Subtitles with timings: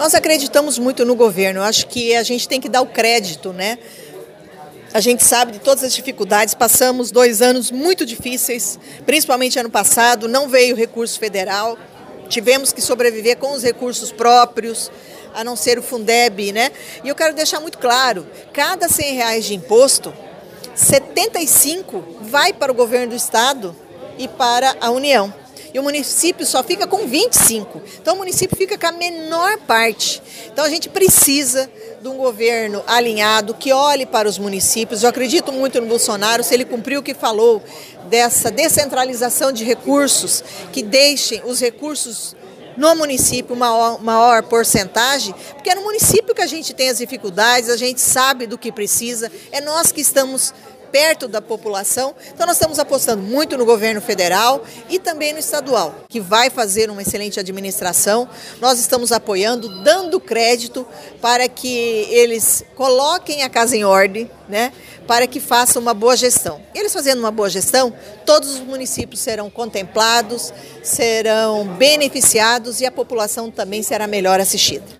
[0.00, 1.62] Nós acreditamos muito no governo.
[1.62, 3.78] Acho que a gente tem que dar o crédito, né?
[4.94, 6.54] A gente sabe de todas as dificuldades.
[6.54, 10.26] Passamos dois anos muito difíceis, principalmente ano passado.
[10.26, 11.76] Não veio recurso federal.
[12.30, 14.90] Tivemos que sobreviver com os recursos próprios,
[15.34, 16.72] a não ser o Fundeb, né?
[17.04, 20.14] E eu quero deixar muito claro: cada 100 reais de imposto,
[20.74, 23.76] 75 vai para o governo do estado
[24.16, 25.39] e para a União
[25.72, 27.80] e o município só fica com 25.
[28.00, 30.22] Então o município fica com a menor parte.
[30.52, 35.02] Então a gente precisa de um governo alinhado que olhe para os municípios.
[35.02, 37.62] Eu acredito muito no Bolsonaro, se ele cumprir o que falou
[38.08, 42.34] dessa descentralização de recursos, que deixem os recursos
[42.76, 47.68] no município maior, maior porcentagem, porque é no município que a gente tem as dificuldades,
[47.68, 50.54] a gente sabe do que precisa, é nós que estamos
[50.90, 52.14] perto da população.
[52.32, 56.90] Então nós estamos apostando muito no governo federal e também no estadual, que vai fazer
[56.90, 58.28] uma excelente administração.
[58.60, 60.86] Nós estamos apoiando, dando crédito
[61.20, 61.68] para que
[62.10, 64.72] eles coloquem a casa em ordem, né,
[65.06, 66.60] para que façam uma boa gestão.
[66.74, 67.92] Eles fazendo uma boa gestão,
[68.24, 74.98] todos os municípios serão contemplados, serão beneficiados e a população também será melhor assistida.